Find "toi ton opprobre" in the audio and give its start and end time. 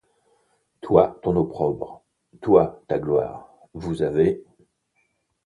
0.81-2.01